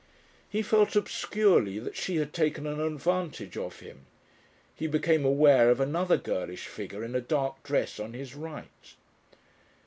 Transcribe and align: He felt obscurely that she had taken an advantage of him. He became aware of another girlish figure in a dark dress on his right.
He 0.49 0.63
felt 0.63 0.95
obscurely 0.95 1.77
that 1.77 1.95
she 1.95 2.15
had 2.15 2.33
taken 2.33 2.65
an 2.65 2.81
advantage 2.81 3.55
of 3.55 3.81
him. 3.81 4.07
He 4.75 4.87
became 4.87 5.23
aware 5.23 5.69
of 5.69 5.79
another 5.79 6.17
girlish 6.17 6.65
figure 6.65 7.03
in 7.03 7.13
a 7.13 7.21
dark 7.21 7.61
dress 7.61 7.99
on 7.99 8.13
his 8.13 8.33
right. 8.33 8.95